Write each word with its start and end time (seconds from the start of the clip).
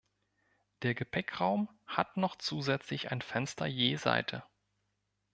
Der 0.81 0.95
Gepäckraum 0.95 1.69
hat 1.85 2.17
noch 2.17 2.35
zusätzlich 2.35 3.11
ein 3.11 3.21
Fenster 3.21 3.67
je 3.67 3.97
Seite. 3.97 4.41